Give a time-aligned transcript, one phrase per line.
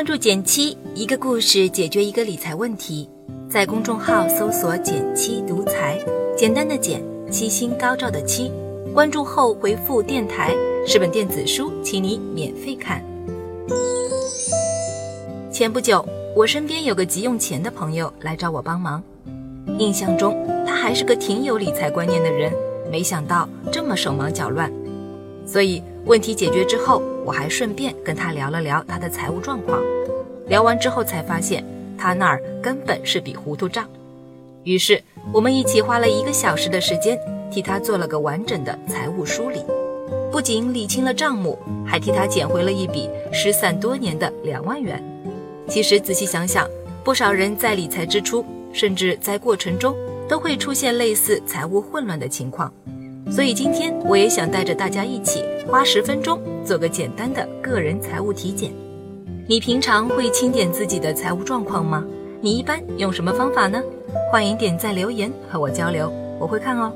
[0.00, 3.06] 关注减七，一个故事解决一个理财问题。
[3.50, 6.02] 在公众号搜索“减七独裁，
[6.34, 8.50] 简单的减，七星高照的七。
[8.94, 10.56] 关注后回复“电台”，
[10.88, 13.04] 是本电子书，请你免费看。
[15.52, 16.02] 前不久，
[16.34, 19.02] 我身边有个急用钱的朋友来找我帮忙。
[19.78, 20.34] 印象中，
[20.66, 22.50] 他还是个挺有理财观念的人，
[22.90, 24.72] 没想到这么手忙脚乱。
[25.44, 29.80] 所以问题解决之后，我还顺便跟他聊了聊他的财务状况。
[30.46, 31.64] 聊完之后才发现，
[31.96, 33.88] 他那儿根本是笔糊涂账。
[34.64, 35.02] 于是
[35.32, 37.18] 我们一起花了一个小时的时间，
[37.50, 39.62] 替他做了个完整的财务梳理，
[40.30, 45.02] 不仅理清了账目，还替他捡回了一笔失散多年的两万元。
[45.68, 46.68] 其实仔细想想，
[47.04, 49.96] 不少人在理财之初，甚至在过程中，
[50.28, 52.72] 都会出现类似财务混乱的情况。
[53.30, 58.72] 所以今天我也想带着大家一起花十分钟做个简单的个人财务体检。
[59.48, 62.04] 你平常会清点自己的财务状况吗？
[62.40, 63.80] 你一般用什么方法呢？
[64.32, 66.92] 欢迎点赞留言和我交流，我会看哦。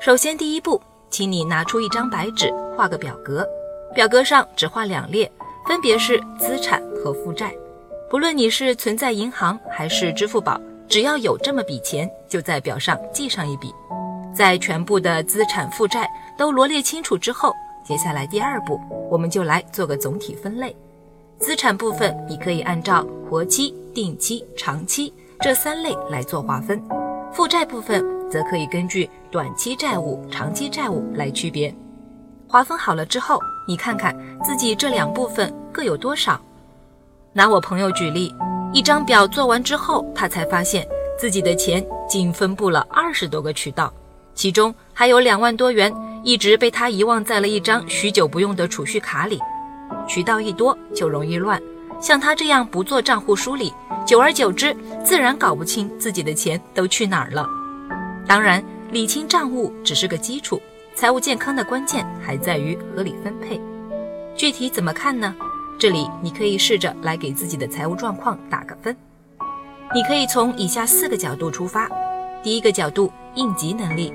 [0.00, 0.80] 首先第一步，
[1.10, 3.44] 请你拿出一张白纸，画个表格，
[3.92, 5.30] 表格上只画两列，
[5.66, 7.52] 分别是资产和负债。
[8.08, 10.60] 不论你是存在银行还是支付宝。
[10.88, 13.74] 只要有这么笔钱，就在表上记上一笔。
[14.34, 17.52] 在全部的资产负债都罗列清楚之后，
[17.84, 18.80] 接下来第二步，
[19.10, 20.74] 我们就来做个总体分类。
[21.38, 26.78] 资产部分，你可以按照活期、定期、长期这三类来做划分；
[27.32, 31.74] 负债部分，则可以根据短期债务、长期债务来区别。
[32.48, 36.40] 划分好了之后，你看看自己这两部分各有多少。
[37.34, 38.34] 拿我朋友举例。
[38.72, 40.86] 一张表做完之后，他才发现
[41.18, 43.92] 自己的钱竟分布了二十多个渠道，
[44.34, 49.40] 其中还有两万多元一直被他遗忘在了一张许久不用的储蓄卡里。
[50.06, 51.60] 渠道一多就容易乱，
[52.00, 53.72] 像他这样不做账户梳理，
[54.06, 57.46] 久而久之自然搞不清自己的钱都去哪儿了。
[58.26, 60.60] 当然，理清账务只是个基础，
[60.94, 63.58] 财务健康的关键还在于合理分配。
[64.36, 65.34] 具体怎么看呢？
[65.78, 68.96] 这里你可以试着来给自己的财务状况打个分。
[69.94, 71.88] 你可以从以下四个角度出发。
[72.42, 74.12] 第一个角度，应急能力。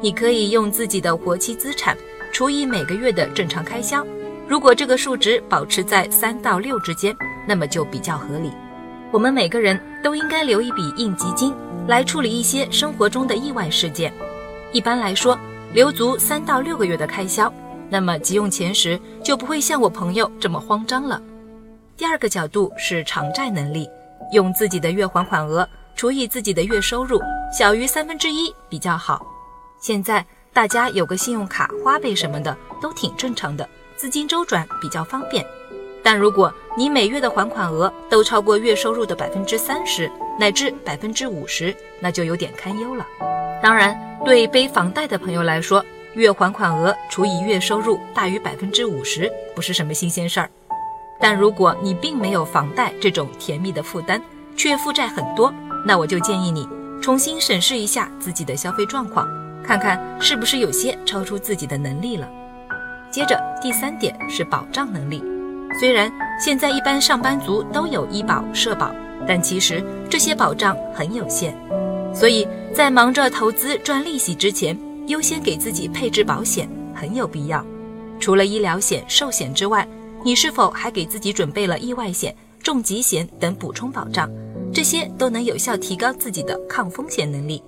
[0.00, 1.96] 你可以用自己的活期资产
[2.30, 4.06] 除以每个月的正常开销，
[4.46, 7.16] 如果这个数值保持在三到六之间，
[7.46, 8.52] 那么就比较合理。
[9.10, 11.54] 我们每个人都应该留一笔应急金
[11.86, 14.12] 来处理一些生活中的意外事件。
[14.72, 15.38] 一般来说，
[15.72, 17.52] 留足三到六个月的开销。
[17.90, 21.20] 那么急用钱时就不会像我朋友这么慌张了。
[21.96, 23.88] 第二个角度是偿债能力，
[24.32, 27.20] 用自己的月还款额除以自己的月收入，
[27.56, 29.26] 小于三分之一比较好。
[29.80, 35.44] 现在大家有个信用卡、花呗什么的都挺正常的，资金周转比较方便。
[36.02, 43.04] 但如果你每月的还款额都超过月收入的百分之三十乃至百分之五十，那就有点堪忧了。
[43.60, 50.50] 当然，对背房贷的朋友来说，月还款额除以月收入大于百分之五十，不是什么新鲜事儿。
[51.20, 54.20] 但如果你并没有房贷这种甜蜜的负担，
[54.56, 55.52] 却负债很多，
[55.84, 56.68] 那我就建议你
[57.02, 59.28] 重新审视一下自己的消费状况，
[59.64, 62.28] 看看是不是有些超出自己的能力了。
[63.10, 65.22] 接着第三点是保障能力。
[65.78, 66.10] 虽然
[66.40, 68.90] 现在一般上班族都有医保、社保，
[69.26, 71.54] 但其实这些保障很有限，
[72.14, 74.76] 所以在忙着投资赚利息之前。
[75.08, 77.64] 优先给自己配置保险很有必要。
[78.20, 79.86] 除了医疗险、寿险之外，
[80.22, 84.30] 你是否还给自己准备了意外险、重疾险等补充保障？
[84.72, 87.62] 这些都能有效提高自己的抗风险能力。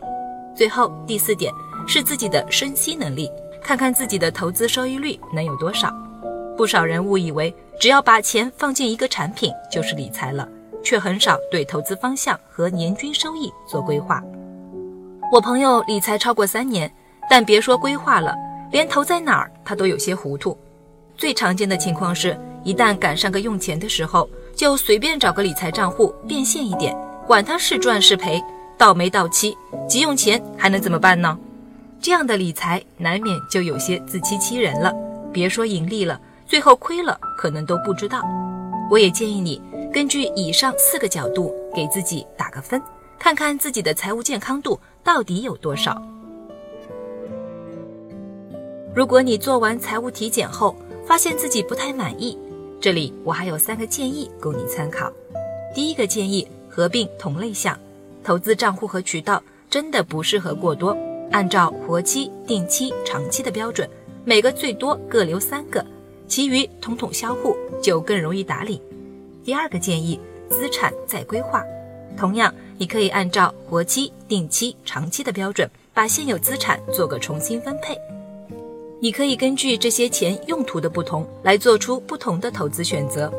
[0.54, 1.50] 最后第四点
[1.86, 3.26] 是自己的生息能力，
[3.62, 5.90] 看看自己的投资收益率能有多少。
[6.58, 10.46] 不少人误以为只要把钱放进一个产品就是理财了，
[10.84, 14.22] 却很少对投资方向和年均收益做规划。
[15.32, 16.92] 我朋友理财超过三年。
[17.30, 18.34] 但别说规划了，
[18.72, 20.58] 连投在哪儿他都有些糊涂。
[21.16, 26.92] 最常见的情况是，一旦赶上个用钱的时候，就随便找个理财账户变现一点，
[27.28, 28.42] 管他是赚是赔，
[28.76, 29.56] 到没到期，
[29.88, 31.38] 急用钱还能怎么办呢？
[32.00, 34.92] 这样的理财难免就有些自欺欺人了。
[35.32, 38.20] 别说盈利了，最后亏了可能都不知道。
[38.90, 39.62] 我也建议你
[39.92, 42.82] 根据以上四个角度给自己打个分，
[43.20, 46.02] 看看自己的财务健康度到底有多少。
[48.92, 50.74] 如果你做完财务体检后
[51.06, 52.36] 发现自己不太满意，
[52.80, 55.12] 这里我还有三个建议供你参考。
[55.72, 57.78] 第一个建议，合并同类项，
[58.24, 59.40] 投资账户和渠道
[59.70, 60.96] 真的不适合过多，
[61.30, 63.88] 按照活期、定期、长期的标准，
[64.24, 65.86] 每个最多各留三个，
[66.26, 68.82] 其余统统销户，就更容易打理。
[69.44, 71.62] 第二个建议，资产再规划。
[72.16, 77.96] 同样，你可以按照活期、定期、长期的标准，把现有资产做个重新分配。
[79.02, 83.32] 你可以根据这些钱用途的不同，来做出不同的投资选择。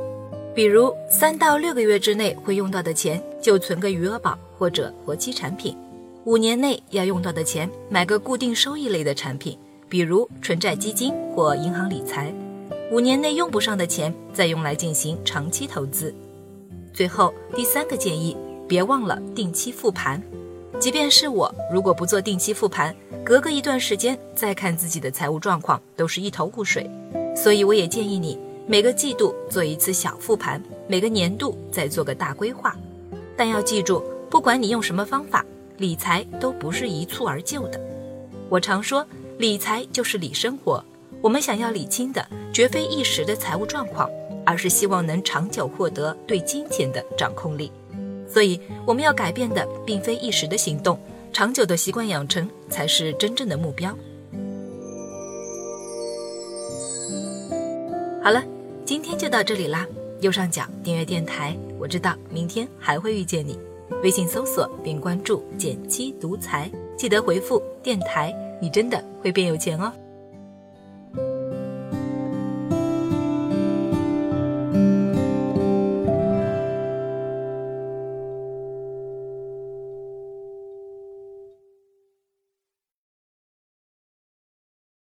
[0.55, 5.75] 比如，三到六个月之内会用到的钱，就存个余额宝或者活期产品；
[6.25, 12.33] 五年内要用到的钱，买个固定收益类的产品，比如纯债基金或银行理财；
[12.91, 16.13] 五年内用不上的钱，再用来进行长期投资。
[16.91, 18.35] 最后，第三个建议。
[18.67, 20.23] 别忘了定期复盘，
[20.79, 22.95] 即便是我，如果不做定期复盘，
[23.31, 26.85] 隔个一段时间再看自己的财务状况，都是一头雾水。
[27.33, 28.37] 所以我也建议你
[28.67, 32.75] 每个季度做一次小复盘，每个年度再做个大规划。
[33.37, 35.45] 但要记住，不管你用什么方法，
[35.77, 37.79] 理财都不是一蹴而就的。
[38.49, 39.07] 我常说，
[39.37, 40.83] 理财就是理生活。
[41.21, 44.09] 我们想要理清的，绝非一时的财务状况，
[44.45, 47.71] 而是希望能长久获得对金钱的掌控力。
[48.27, 50.99] 所以，我们要改变的并非一时的行动，
[51.33, 53.95] 长久的习惯养成才是真正的目标。
[58.23, 58.43] 好了，
[58.85, 59.87] 今天就到这里啦。
[60.19, 63.57] 右上角订阅电台，我知道明天还会遇见你。
[64.03, 69.91] 微信搜索并关注“减七独裁，记得回复“电台”，你真的会变有钱哦。